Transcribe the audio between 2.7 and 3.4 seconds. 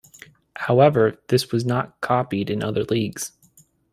leagues.